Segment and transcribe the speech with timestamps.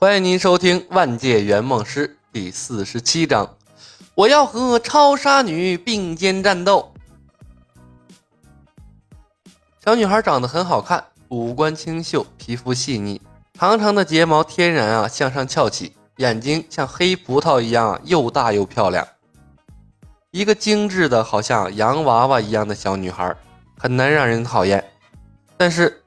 [0.00, 3.56] 欢迎您收听《万界圆梦师》第四十七章。
[4.14, 6.94] 我要和超杀女并肩战斗。
[9.84, 13.20] 小女孩长得很好看，五官清秀，皮肤细腻，
[13.58, 19.04] 长长的睫毛天然啊向上翘起，眼睛像黑葡萄一样又大又漂亮。
[20.30, 23.36] 一个精致的好像洋娃娃一样的小女孩，
[23.76, 24.92] 很难让人讨厌。
[25.56, 26.04] 但是，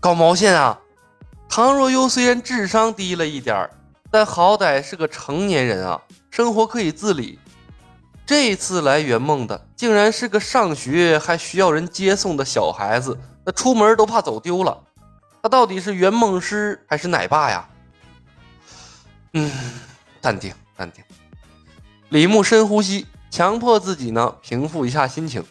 [0.00, 0.80] 搞毛线啊！
[1.56, 3.70] 唐若悠虽然智商低了一点儿，
[4.10, 7.38] 但好歹是个成年人啊，生活可以自理。
[8.26, 14.82] 这次来圆梦的，竟然是个上学还需要人接送的小孩子，那出门都怕走丢了。
[15.40, 17.68] 他到底是圆梦师还是奶爸呀？
[19.34, 19.48] 嗯，
[20.20, 21.04] 淡定，淡定。
[22.08, 25.44] 李牧深呼吸，强迫自己呢平复一下心情。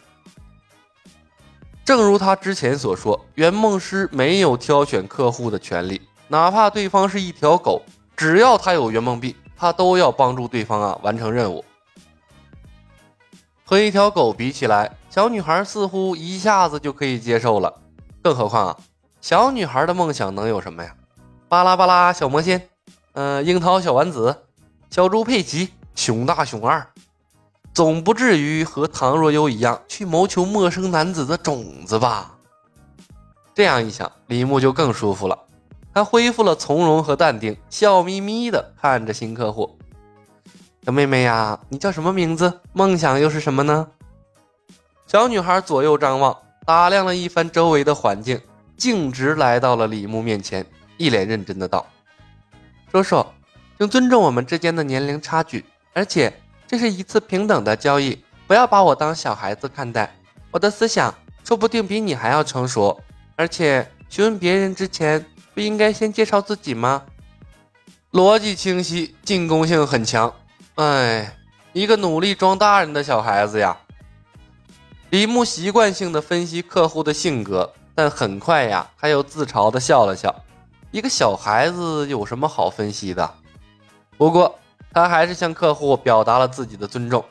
[1.84, 7.82] 正如他之前所说，圆梦师没有挑选客户的权利，哪怕对方是一条狗，
[8.16, 11.62] 只要他有圆梦币，他都要帮助对方啊完成任务。
[13.66, 17.72] 和一条狗比起来，小女孩似乎一下子就可以接受了。
[18.22, 18.76] 更何况啊，
[19.20, 20.94] 小女孩的梦想能有什么呀？
[21.48, 22.66] 巴拉巴拉小魔仙，
[23.12, 24.34] 嗯，樱桃小丸子，
[24.88, 26.86] 小猪佩奇，熊大熊二。
[27.74, 32.36] 总不至于和唐若悠一样去谋求陌生男子的种子吧？
[33.52, 35.36] 这样一想，李牧就更舒服了。
[35.92, 39.76] 他恢复了从容和淡定，笑眯眯的看着新客户
[40.86, 42.60] ：“小妹妹呀，你叫什么名字？
[42.72, 43.88] 梦想又是什么呢？”
[45.08, 48.40] 小女孩左右张望，打量了一番周围的环境，
[48.76, 50.64] 径直来到了李牧面前，
[50.96, 51.84] 一脸认真的道
[52.92, 53.26] ：“叔叔，
[53.78, 56.32] 请尊重我们之间的年龄差距，而且……”
[56.74, 60.12] 这是一次平等的交易，不要把我当小孩子看待。
[60.50, 63.00] 我的思想说不定比你还要成熟，
[63.36, 67.04] 而且询问别人之前，不应该先介绍自己吗？
[68.10, 70.34] 逻辑清晰，进攻性很强。
[70.74, 71.36] 哎，
[71.72, 73.76] 一个努力装大人的小孩子呀。
[75.10, 80.34] 李牧习惯性的分析客户的性格，但很快呀，他又自嘲的笑了笑。
[80.90, 83.32] 一个小孩子有什么好分析的？
[84.18, 84.58] 不过。
[84.94, 87.24] 他还是向客户表达了自己的尊重。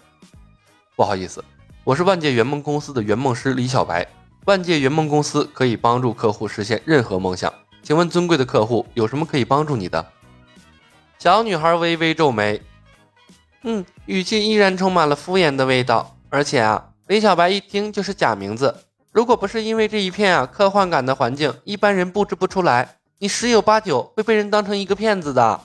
[0.97, 1.41] 不好意思，
[1.85, 4.05] 我是万界圆梦公司的圆梦师李小白。
[4.43, 10.05] 万界圆梦公司可以帮助客户实现任何梦想，请问尊贵的客户有什么可以帮助你的？
[11.17, 12.61] 小女孩微微皱眉，
[13.61, 16.17] 嗯，语气依然充满了敷衍的味道。
[16.27, 18.75] 而且啊，李小白一听就是假名字。
[19.13, 25.61] 如果不是因为这一片啊科幻感的环境，一般人布置不出来，你十有八九会被人当成一个骗子的。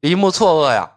[0.00, 0.92] 李牧错愕呀，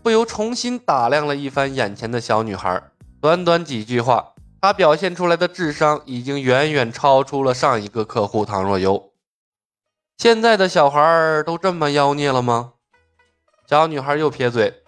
[0.00, 2.80] 不由重新打量了一番眼前的小女孩。
[3.20, 9.10] 短短几句话，她表现出来的智商已经远远超出了上一个客户唐若悠。
[10.18, 12.74] 现在的小孩都这么妖孽了吗？
[13.66, 14.84] 小女孩又撇嘴：“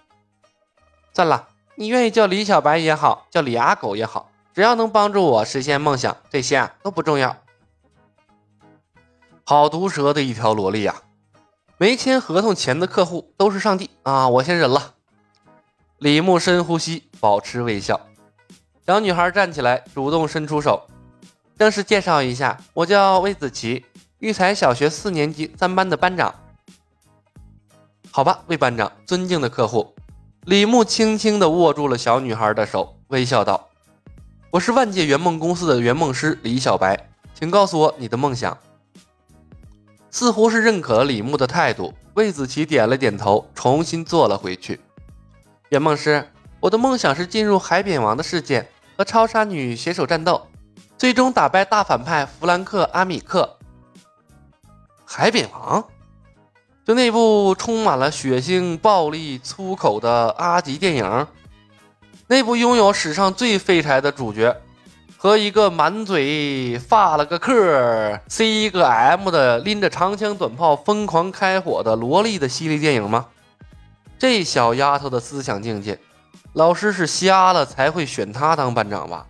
[1.12, 7.36] 算了，你愿意叫李小白也好，叫李阿狗也好，只要能帮助我实现梦想，这些啊都不重要。”
[9.42, 11.02] 好毒舌的一条萝莉呀！
[11.78, 14.26] 没签合同前的客户都是上帝啊！
[14.30, 14.94] 我先忍了。
[15.98, 18.00] 李牧深呼吸，保持微笑。
[18.86, 20.86] 小女孩站起来，主动伸出手，
[21.58, 23.84] 正式介绍一下，我叫魏子琪，
[24.20, 26.34] 育才小学四年级三班的班长。
[28.10, 29.94] 好吧，魏班长，尊敬的客户。
[30.44, 33.68] 李牧轻轻地握住了小女孩的手，微笑道
[34.52, 38.56] ：“我是万界圆梦公司的圆梦师李小白，请告诉我你的梦想。”
[40.16, 44.80] 似乎是认可了李牧的态度，魏子琪点了点头，重新坐了回去。
[45.68, 46.26] 圆梦师，
[46.58, 48.66] 我的梦想是进入海扁王的世界，
[48.96, 50.46] 和超杀女携手战斗，
[50.96, 53.58] 最终打败大反派弗兰克·阿米克。
[55.04, 55.86] 海扁王，
[56.86, 61.26] 就那部充满了血腥、暴力、粗口的阿吉电影，
[62.26, 64.62] 那部拥有史上最废柴的主角。
[65.18, 73.26] 和一个满嘴发了个克 C 一个 M 的拎着长枪短炮疯狂开火的萝莉的系列电影吗？
[74.18, 75.98] 这小丫头的思想境界，
[76.52, 79.26] 老师是瞎了才会选她当班长吧？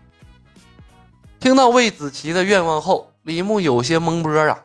[1.38, 4.58] 听到魏子琪的愿望后，李牧有些懵波啊，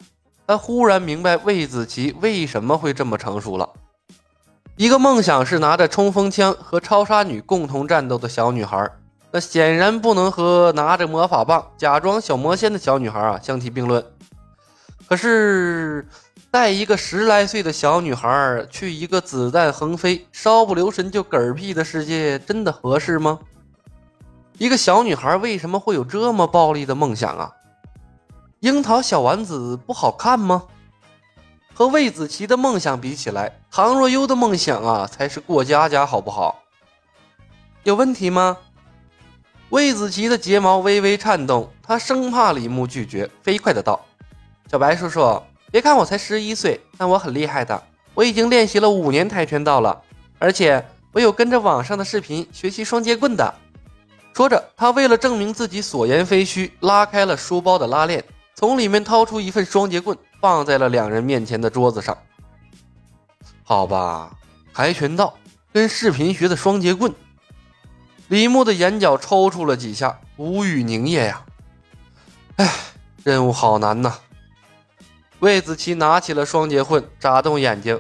[0.48, 3.70] 他忽然明白魏子琪为什么会这么成熟了。
[4.76, 8.90] 一个梦想是拿着冲锋枪和超杀女共同战斗的小女孩。
[9.32, 14.06] 那显然不能和拿着魔法棒假装小魔仙的小女孩啊相提并论。
[15.08, 16.08] 可是
[16.50, 23.40] 带一个十来岁的小女孩去一个子弹横飞、稍不留神就嗝屁的世界，真的合适吗？
[24.58, 27.52] 一个小女孩为什么会有这么暴力的梦想啊？
[28.60, 30.64] 樱桃小丸子不好看吗？
[31.74, 36.60] 和魏子琪的梦想比起来，唐若悠的梦想啊，才是过家家，好不好？
[37.84, 38.58] 有问题吗？
[39.72, 44.06] 魏子琪的睫毛微微颤动，他生怕李牧拒绝，飞快的道
[44.70, 45.42] ：“小白叔叔，
[45.72, 47.82] 别看我才十一岁，但我很厉害的，
[48.14, 50.02] 我已经练习了五年跆拳道了，
[50.40, 53.54] 而且我有跟着网上的视频学习双截棍的。”
[54.36, 58.22] 说着，他为了证明自己所言非虚，拉开了书包的拉链，
[58.54, 62.18] 从里面掏出一份双截棍，放在了两人面前的桌子上。
[63.64, 64.36] 好吧，
[64.74, 65.34] 跆拳道
[65.72, 67.14] 跟视频学的双截棍，
[68.32, 71.44] 李牧的眼角抽搐了几下，无语凝噎呀。
[72.56, 72.74] 哎，
[73.26, 74.14] 任务好难呐。
[75.40, 78.00] 魏子琪拿起了双截棍，眨动眼睛：“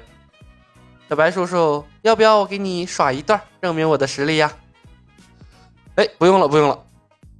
[1.09, 4.53] 小白叔叔，要不要我给你耍一段，证明我的实力呀？”
[5.95, 6.81] 哎，不用了，不用了。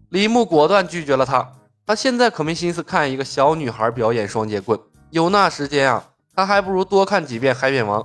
[0.10, 1.50] 李牧果断拒绝了他。
[1.86, 4.78] 他现在可没心思看一个小女孩表演双截棍，
[5.12, 8.02] 有那时间啊，他还不如多看几遍《海扁王》。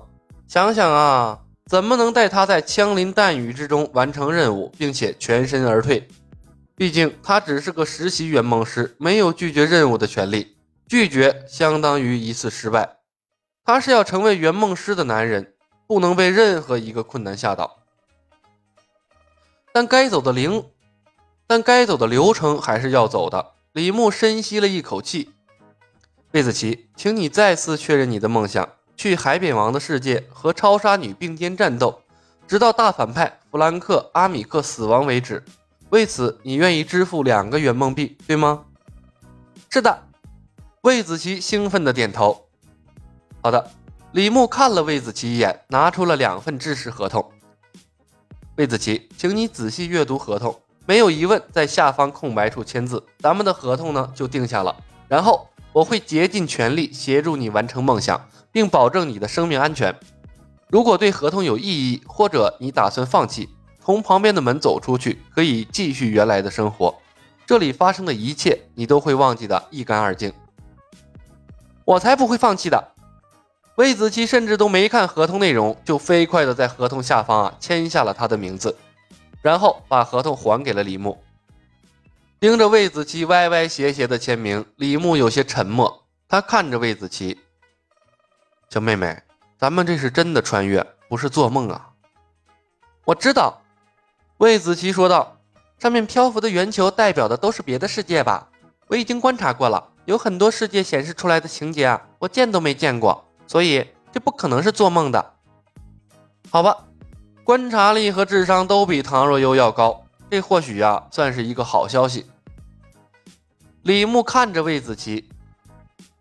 [0.47, 6.07] 想想啊，怎么能带他在枪林弹雨之中完成任务，并且全身而退？
[6.77, 10.57] 毕竟他只是个实习圆梦师，没有拒绝任务的权利。
[10.87, 12.99] 拒绝相当于一次失败。
[13.65, 15.55] 他是要成为圆梦师的男人，
[15.89, 17.79] 不能被任何一个困难吓倒。
[19.73, 20.67] 但该走的灵，
[21.49, 23.55] 但该走的流程还是要走的。
[23.73, 25.33] 李牧深吸了一口气，
[26.31, 32.01] 魏子琪，请你再次确认你的梦想，去海扁王的世界和超杀女并肩战斗，
[32.49, 35.45] 直到大反派弗兰克·阿米克死亡为止。
[35.91, 38.65] 为此，你愿意支付两个圆梦币，对吗？
[39.71, 40.03] 是的。
[40.83, 42.47] 魏子琪兴奋的点头。
[43.43, 43.71] 好的。
[44.13, 47.31] 李牧看了魏子琪一眼，拿出了两份制式合同。
[48.55, 54.75] 魏子琪，请你仔细阅读合同，没有疑问，在下方空白处签字，咱们的合同呢就定下了。
[55.07, 55.47] 然后
[55.77, 59.95] 我会竭尽全力协助你完成梦想，并保证你的生命安全。
[60.69, 63.51] 如果对合同有异议，或者你打算放弃，
[63.85, 66.95] 从旁边的门走出去，可以继续原来的生活。
[67.45, 70.33] 这里发生的一切，你都会忘记的一干二净。
[71.85, 72.93] 我才不会放弃的。
[73.75, 78.79] 魏子琪甚至都没看合同内容，就飞快的在合同下方啊签下了他的名字，
[79.43, 81.19] 然后把合同还给了李牧。
[82.39, 86.07] 盯着魏子期歪歪斜斜的签名，李牧有些沉默。
[86.29, 87.39] 他看着魏子期，
[88.69, 89.23] 小妹妹，
[89.59, 91.93] 咱们这是真的穿越，不是做梦啊！
[93.07, 93.63] 我知道，
[94.37, 95.33] 魏子琪说道。
[95.79, 98.49] 上面漂浮的圆球代表的都是别的世界吧？
[98.89, 103.25] 我已经观察过了，有很多世界显示出来的情节啊，我见都没见过。
[103.47, 105.35] 所以这不可能是做梦的，
[106.51, 106.85] 好吧？
[107.45, 112.27] 观察力和智商都比唐若悠要高，这或许啊算是一个好消息。
[113.83, 115.29] 李牧看着魏子琪，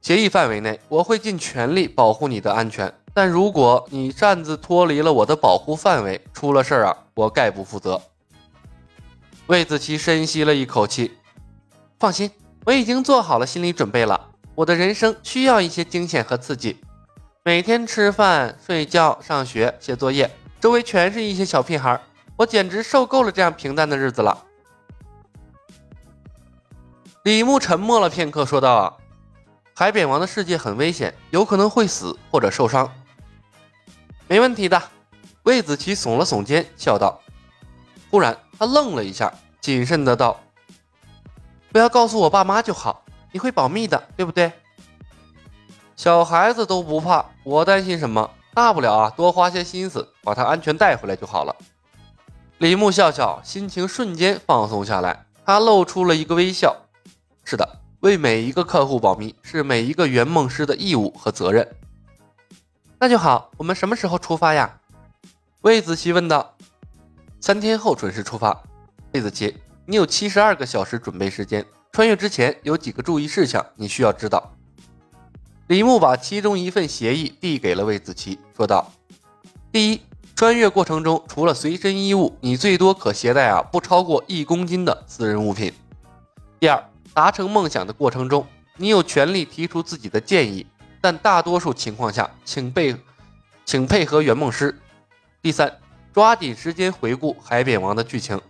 [0.02, 8.02] 协议范围内我会尽全力保护你的安全，但如果你擅自脱离了我的保护范围，出了事儿啊，我概不负责。
[9.48, 11.18] 魏子琪深吸了一口气，
[12.00, 12.30] 放心，
[12.66, 14.30] 我已经做好了心理准备了。
[14.56, 16.78] 我的人生需要一些惊险和刺激。
[17.44, 22.00] 每天吃饭、睡觉、上学、写作业，周围全是一些小屁孩，
[22.38, 24.46] 我简直受够了这样平淡的日子了。
[27.24, 29.00] 李牧沉默了片刻，说道：“，
[29.74, 32.94] 海扁王的世界很危险，有可能会死或者受伤。”
[34.28, 34.82] 没问题的，
[35.44, 37.22] 魏子琪耸了耸肩，笑道。
[38.12, 40.40] 忽然，他愣了一下，谨慎的道
[41.72, 44.52] ：“不要告诉我爸妈就好，你会保密的，对不对？”
[45.96, 48.30] 小孩子都不怕，我担心什么？
[48.54, 51.56] 大不了啊，多花些心思把他安全带回来就好了。
[52.58, 56.74] 李牧笑笑，心情瞬间放松下来，他露出了一个微笑。
[57.44, 61.68] 是的，为每一个客户保密是每一个圆梦师的义务和责任。
[62.98, 64.80] 那就好，我们什么时候出发呀？
[65.62, 66.56] 魏子琪问道。
[67.42, 68.64] 三天后准时出发。
[69.14, 74.54] 魏子琪，你有七十二个小时准备时间，穿越之前有几个注意事项你需要知道。
[75.68, 78.92] 李牧把其中一份协议递给了魏子琪，说道
[79.74, 80.02] ：“第一，
[80.36, 85.72] 穿越过程中除了随身衣物，你最多可携带啊不超过一公斤的私人物品。
[86.60, 90.68] 第二，达成梦想的过程中，你有权利提出自己的建议，
[91.00, 92.98] 但大多数情况下，请配，
[93.64, 94.78] 请配合圆梦师。
[95.42, 95.80] 第三，
[96.14, 98.42] 抓紧时间回顾《海扁王》的剧情。”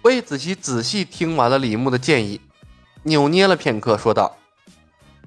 [0.00, 2.40] 魏子琪仔细听完了李牧的建议，
[3.02, 4.34] 扭捏了片刻，说道。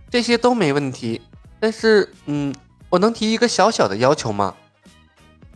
[0.09, 1.21] 这些都没问题，
[1.59, 2.55] 但是，嗯，
[2.89, 4.55] 我能提一个小小的要求吗？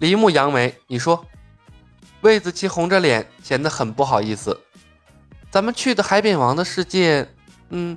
[0.01, 1.23] 李牧扬眉，你说。
[2.21, 4.59] 魏子琪红着脸，显得很不好意思。
[5.51, 7.27] 咱们去的海扁王的世界，
[7.69, 7.95] 嗯，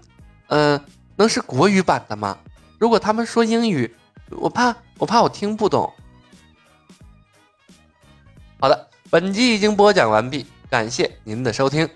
[0.49, 0.79] 呃，
[1.17, 2.37] 能是国语版的吗？
[2.79, 3.97] 如果他们说英语，
[4.29, 5.91] 我怕我怕我听不懂。
[8.61, 11.89] 好的，本集已经播讲完毕，感谢您的收听。